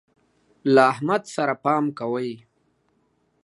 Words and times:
له 0.73 0.81
احمد 0.93 1.23
سره 1.35 1.53
پام 1.63 1.83
کوئ. 1.99 2.31